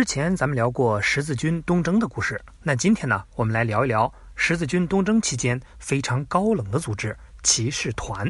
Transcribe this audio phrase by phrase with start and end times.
[0.00, 7.14] 之前咱们聊过十字军东征的故事，那今天呢，我们来聊一聊十字军东征期间非常高冷的组织——
[7.44, 8.26] 骑士团。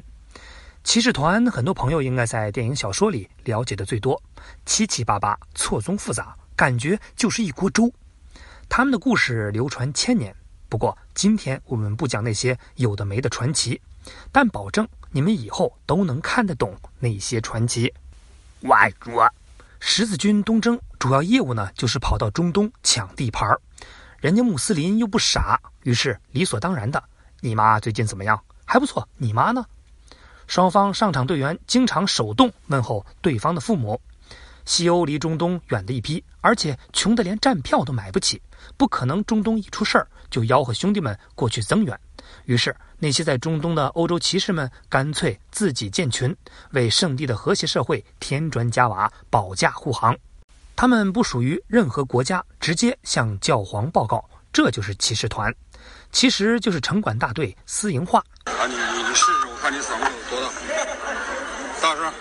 [0.83, 4.21] 骑士团，很多朋友应该在电影、小说里了解的最多，
[4.67, 7.89] 七七八八，错综复杂，感觉就是一锅粥。
[8.69, 10.35] 他们的故事流传千年。
[10.69, 13.81] 不过今天我们不讲那些有的没的传奇，
[14.33, 17.95] 但保证你们以后都能看得懂那些传奇。
[18.63, 19.33] 外说。
[19.83, 23.61] 十字军东征主要业务呢，就是跑到中东抢地盘儿。
[24.19, 27.03] 人家穆斯林又不傻，于是理所当然的
[27.41, 28.39] ：“你妈最近怎么样？
[28.67, 29.09] 还不错。
[29.17, 29.65] 你妈呢？”
[30.47, 33.99] 双方上场队员经常手动问候对方的父母。
[34.67, 38.41] 西欧离中东远的一批，而且穷得连站票都买不起，
[38.77, 41.99] 不可能中东一出事儿就吆喝兄弟们过去增援。
[42.45, 46.37] 于是，那些在中东的欧洲骑士们干脆自己建群，
[46.73, 50.15] 为圣地的和谐社会添砖加瓦、保驾护航。
[50.77, 55.53] 他们不属于任何国家，直接向教皇报告，这就是骑士团。
[56.13, 58.23] 其实就是城管大队私营化。
[58.45, 60.51] 啊，你你你试试，我看你嗓门有多大。
[61.81, 62.13] 大声！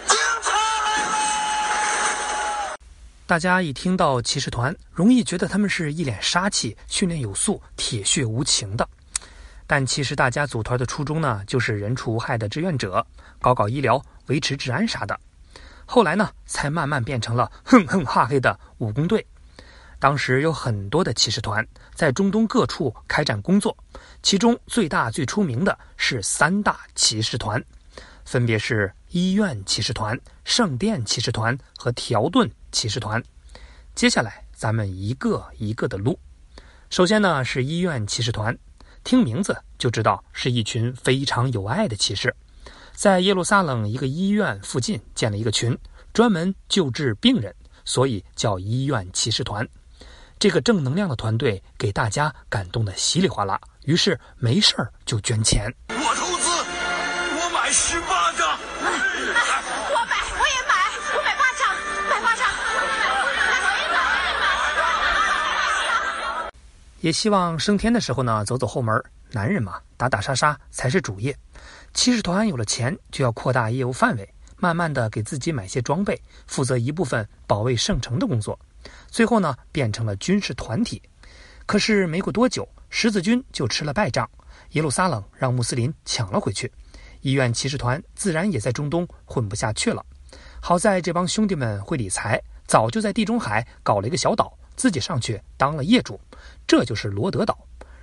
[3.25, 8.87] 大家一听到骑士团，容易觉得他们是一脸杀气、训练有素、铁血无情的。
[9.71, 13.05] 但其实大家组团的初衷呢，就是人畜无害的志愿者，
[13.39, 15.15] 搞搞医疗、维持治安啥的。
[15.85, 19.23] 后来呢，才慢慢变成了 哼哼哈嘿的武工队。
[19.99, 23.77] 当时有很多的骑士团在中东各处开展工作，
[24.23, 27.63] 其中最大最出名的是三大骑士团，
[28.25, 33.23] 分别是医院骑士团、圣殿骑士团和条顿骑士团。
[33.93, 36.17] 接下来咱们一个一个的录。
[36.89, 38.57] 首先呢，是医院骑士团。
[39.03, 42.35] 听名字就知道是一群非常有爱的骑士，
[42.93, 45.77] 在耶路撒冷一个医院附近建了一个群，
[46.13, 47.53] 专门救治病人，
[47.85, 49.67] 所以叫医院骑士团。
[50.37, 55.73] 这个正能量的团队给大家感动的稀里哗啦，于是没事儿就捐钱。
[55.89, 56.49] 我投资，
[57.35, 57.98] 我买十
[67.01, 69.01] 也希望升天的时候呢，走走后门。
[69.31, 71.37] 男人嘛，打打杀杀才是主业。
[71.93, 74.27] 骑士团有了钱，就要扩大业务范围，
[74.57, 78.59] 慢慢的给自己买些装备，负责一部分保卫圣城的工作。
[79.07, 80.99] 最后呢，变成了军事团体。
[81.67, 84.27] 可是没过多久，十字军就吃了败仗，
[84.71, 86.71] 耶路撒冷让穆斯林抢了回去。
[87.21, 90.03] 医院骑士团自然也在中东混不下去了。
[90.59, 94.51] 好在这帮兄弟们会理财，早就在地中海搞了一个小岛。
[94.75, 96.17] 自己上去当了业主，
[96.69, 97.57] 这就是罗德岛。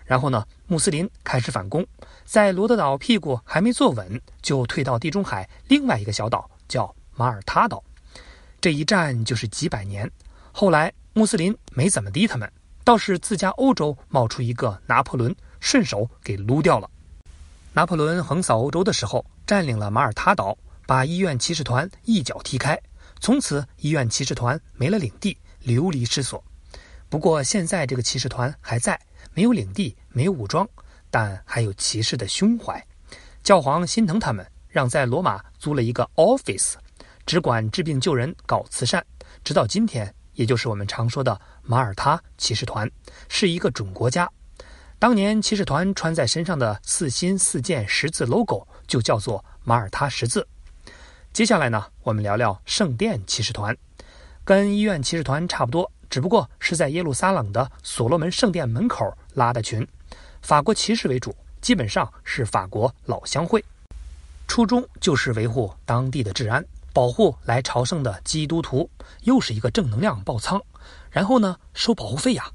[0.04, 1.86] 然后呢，穆斯林开始反攻，
[2.24, 7.80] 在罗德岛屁股还没坐稳，就退到地中海另外一个小岛，叫马耳他岛。
[8.60, 10.10] 这一战就是几百年。
[10.50, 12.50] 后来穆斯林没怎么敌他们，
[12.82, 16.90] 倒是自家欧洲冒出一个拿破仑，顺手给撸掉了。
[17.72, 22.76] 拿破仑横扫欧洲的时候，占领了马耳他岛，把医院骑士团一脚踢开，
[23.20, 26.42] 从此医院骑士团没了领地，流离失所。
[27.16, 29.00] 不过现在这个骑士团还在，
[29.32, 30.68] 没有领地，没有武装，
[31.10, 32.86] 但还有骑士的胸怀。
[33.42, 36.74] 教皇心疼他们，让在罗马租了一个 office，
[37.24, 39.02] 只管治病救人，搞慈善。
[39.42, 42.86] 直到今天，也就是我们常说的马耳他骑士团，
[43.30, 44.30] 是一个准国家。
[44.98, 50.46] 当年骑士团穿在身上的四心四箭十字 logo 就叫做马耳他十字。
[51.32, 53.74] 接下来呢，我们聊聊圣殿骑士团，
[54.44, 55.90] 跟医院骑士团差不多。
[56.08, 59.86] 只不过是在耶路撒冷的所罗门圣殿门口拉的群，
[60.42, 63.64] 法国骑士为主，基本上是法国老乡会，
[64.46, 68.88] 初衷就是维护当地的治安，保护来朝圣的基督徒，
[69.22, 70.60] 又是一个正能量爆仓。
[71.10, 72.50] 然后呢，收保护费呀，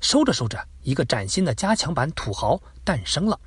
[0.00, 3.38] 收着收着，一个崭新的加强版土豪诞生了。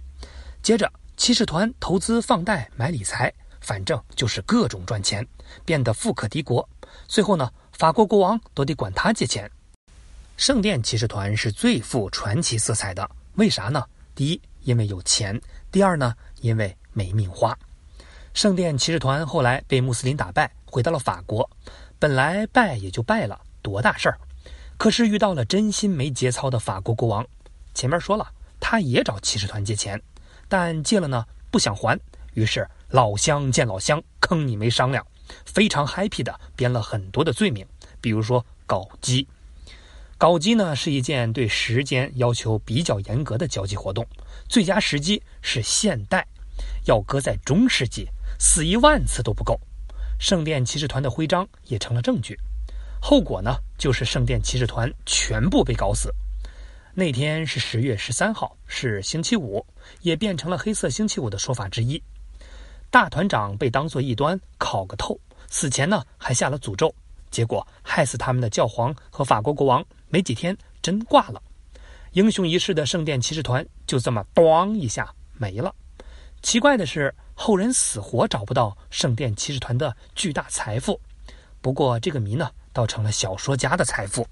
[0.62, 5.28] 接着，骑士团投资放贷买理财，反正就是各种赚钱，
[5.66, 6.68] 变得富可敌国。
[7.08, 7.52] 最后呢？
[7.80, 9.50] 法国国王都得管他借钱。
[10.36, 13.82] 圣殿骑士团是最富传奇色彩的，为啥呢？
[14.14, 15.34] 第一，因为有钱；
[15.72, 17.58] 第二呢，因为没命花。
[18.34, 21.50] 圣殿骑士团后来被穆斯林打败，回到了法国。
[21.98, 24.20] 本来败也就败了，多大事儿？
[24.76, 27.26] 可是遇到了真心没节操的法国国王。
[27.74, 28.28] 前面说了，
[28.60, 30.02] 他也找骑士团借钱，
[30.50, 31.98] 但借了呢不想还，
[32.34, 35.06] 于是老乡见老乡，坑你没商量。
[35.46, 37.66] 非常 happy 的编了很多的罪名，
[38.02, 39.28] 比如说搞基。
[40.18, 44.06] 搞基呢是一件对时间要求比较严格的交际活动，
[44.50, 46.28] 最佳时机是现代，
[46.86, 48.06] 要搁在中世纪，
[48.38, 49.60] 死一万次都不够。
[50.20, 52.38] 圣殿骑士团的徽章也成了证据。
[53.02, 56.14] 后果呢，就是圣殿骑士团全部被搞死。
[56.94, 59.66] 那天是十月十三号，是星期五，
[60.02, 62.04] 也变成了黑色星期五的说法之一。
[62.92, 66.94] 大团长被当作异端烤个透，死前呢还下了诅咒，
[67.30, 71.42] 结果害死他们的教皇和法国国王没几天真挂了。
[72.14, 75.74] 英雄一世的圣殿骑士团就这么“咣”一下没了。
[76.42, 81.00] 奇怪的是，后人死活找不到圣殿骑士团的巨大财富。
[81.62, 84.26] 不过这个谜呢，倒成了小说家的财富。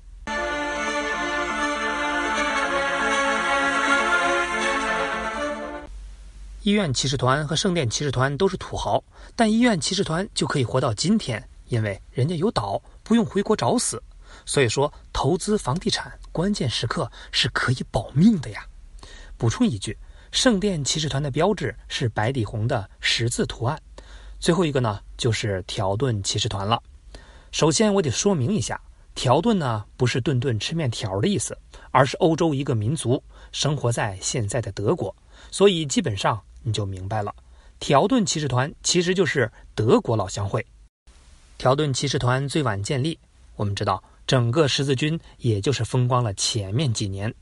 [6.68, 9.02] 医院骑士团和圣殿骑士团都是土豪，
[9.38, 14.04] 但医院骑士团就可以活到今天，因为人家有岛，不用回国找死。
[14.46, 18.66] 所以说，投资房地产关键时刻是可以保命的呀。
[19.38, 19.98] 补充一句，
[20.34, 23.81] 圣殿骑士团的标志是白底红的十字图案。
[24.38, 26.84] 最后一个呢，就是条顿骑士团了。
[27.50, 28.78] 首先，我得说明一下，
[29.16, 31.58] 条顿呢不是顿顿吃面条的意思，
[31.92, 33.24] 而是欧洲一个民族，
[33.54, 35.16] 生活在现在的德国，
[35.50, 37.34] 所以基本上你就明白了，
[37.80, 40.66] 条顿骑士团其实就是德国老乡会。
[41.58, 43.18] 条顿骑士团最晚建立，
[43.56, 47.34] 我们知道整个十字军也就是风光了前面几年，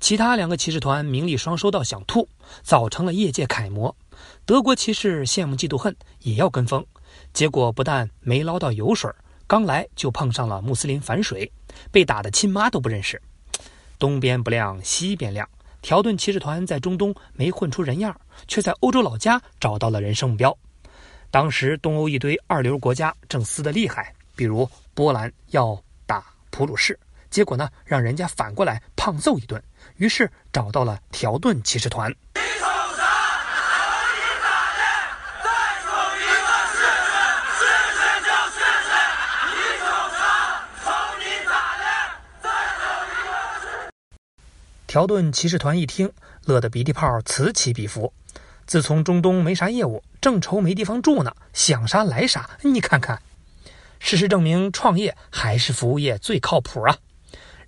[0.00, 2.28] 其他两个骑士团名利双收到想吐，
[2.64, 3.94] 早成了业界楷模，
[4.44, 6.84] 德国骑士羡慕嫉妒恨，也要跟风，
[7.32, 9.08] 结果不但没捞到油水。
[9.46, 11.52] 刚来就碰上了穆斯林反水，
[11.92, 13.22] 被打的亲妈都不认识。
[14.00, 15.48] 东边不亮西边亮，
[15.82, 18.18] 条顿骑士团在中东没混出人样，
[18.48, 20.56] 却在欧洲老家找到了人生目标。
[21.30, 26.98] 当时东欧一堆二流国家正撕得厉害，比如波兰要打普鲁士，
[27.30, 29.60] 结果呢让人家反过来胖揍一顿，
[29.96, 32.14] 于是找到了条顿骑士团。
[44.92, 46.12] 条顿骑士团一听，
[46.44, 48.12] 乐得鼻涕泡此起彼伏。
[48.66, 52.50] 自从中东没啥业务，正愁没地方住呢，想啥来啥。
[52.60, 53.22] 你看看，
[54.00, 56.98] 事实证明，创业还是服务业最靠谱啊！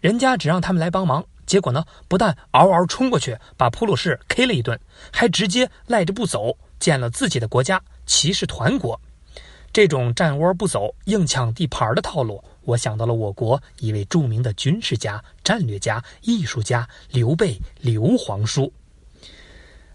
[0.03, 4.79] 人家只让他们来帮忙，结果呢，不但嗷嗷冲过去把普鲁士 K 了一顿，
[5.11, 9.01] 还直接赖着不走，建了自己的国家——骑士团国。
[9.75, 18.73] 这种占窝不走、硬抢地盘的套路，我想到了我国一位著名的军事家、战略家、艺术家刘备刘皇叔。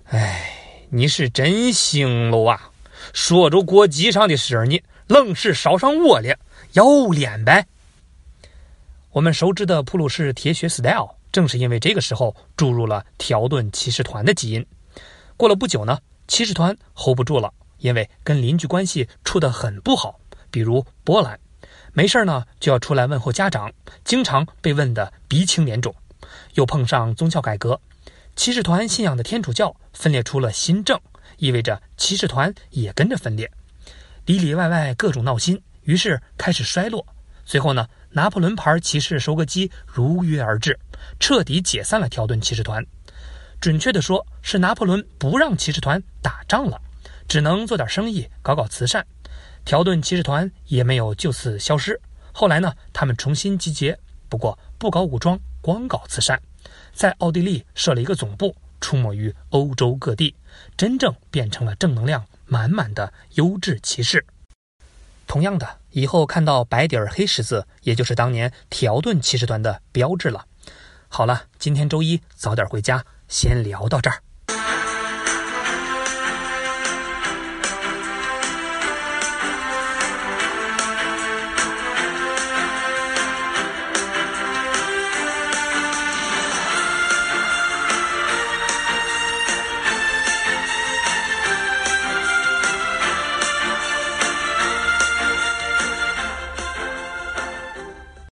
[0.07, 0.51] 哎，
[0.89, 2.69] 你是真行喽啊！
[3.13, 6.37] 说着国际上的事儿，你愣是烧上我了，
[6.73, 7.65] 要脸呗！
[9.11, 14.65] 我们熟知的普鲁士铁血 style，正是因为这个时候注入了条顿骑士团的基因。
[15.37, 15.97] 过了不久呢，
[16.27, 17.53] 骑士团 hold 不住了。
[17.79, 20.19] 因为跟邻居关系处得很不好，
[20.51, 21.39] 比如波兰，
[21.93, 23.71] 没事呢就要出来问候家长，
[24.03, 25.93] 经常被问得鼻青脸肿。
[26.53, 27.79] 又碰上宗教改革，
[28.35, 30.99] 骑士团信仰的天主教分裂出了新政，
[31.37, 33.49] 意味着骑士团也跟着分裂，
[34.25, 37.05] 里里外外各种闹心，于是开始衰落。
[37.45, 40.77] 最后呢，拿破仑牌骑士收割机如约而至，
[41.19, 42.85] 彻底解散了条顿骑士团。
[43.59, 46.79] 准确的说，是拿破仑不让骑士团打仗了。
[47.29, 49.05] 只能做点生意，搞搞慈善。
[49.63, 52.01] 条顿骑士团也没有就此消失。
[52.33, 56.41] 后来呢，他们重新集结，不过不搞武装，光搞慈善，
[56.91, 60.35] 在奥地利设了一个总部，出没于欧洲各地，
[60.75, 64.25] 真正变成了正能量满满的优质骑士。
[65.27, 70.47] 同样的，以后看到白底儿黑十字，也就是当年条顿骑士团的标志了。
[71.07, 74.23] 好了，今天周一，早点回家，先聊到这儿。